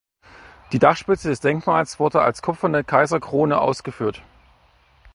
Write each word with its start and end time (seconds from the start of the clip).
Die 0.71 0.79
Dachspitze 0.79 1.29
des 1.29 1.41
Denkmals 1.41 1.99
wurde 1.99 2.23
als 2.23 2.41
kupferne 2.41 2.83
Kaiserkrone 2.83 3.61
ausgeführt. 3.61 4.23